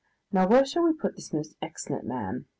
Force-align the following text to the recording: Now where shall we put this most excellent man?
Now 0.31 0.47
where 0.47 0.65
shall 0.65 0.81
we 0.85 0.93
put 0.93 1.15
this 1.15 1.31
most 1.31 1.55
excellent 1.61 2.07
man? 2.07 2.45